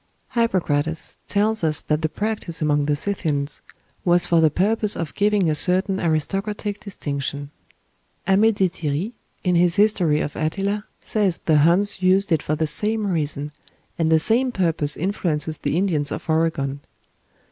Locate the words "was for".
4.03-4.41